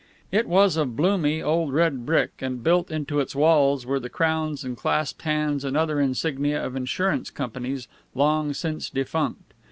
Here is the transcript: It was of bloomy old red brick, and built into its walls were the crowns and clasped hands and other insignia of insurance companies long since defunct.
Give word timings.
It 0.31 0.47
was 0.47 0.77
of 0.77 0.95
bloomy 0.95 1.43
old 1.43 1.71
red 1.73 2.07
brick, 2.07 2.31
and 2.41 2.63
built 2.63 2.89
into 2.89 3.19
its 3.19 3.35
walls 3.35 3.85
were 3.85 3.99
the 3.99 4.09
crowns 4.09 4.63
and 4.63 4.75
clasped 4.75 5.21
hands 5.21 5.63
and 5.63 5.77
other 5.77 5.99
insignia 5.99 6.65
of 6.65 6.75
insurance 6.75 7.29
companies 7.29 7.87
long 8.15 8.51
since 8.55 8.89
defunct. 8.89 9.53